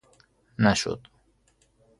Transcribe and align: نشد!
نشد! 0.65 1.07